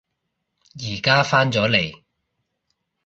[0.79, 2.01] 而家返咗嚟